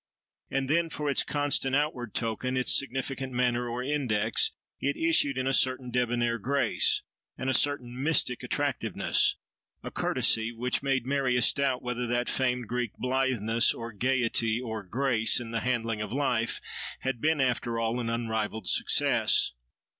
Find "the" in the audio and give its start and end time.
15.51-15.59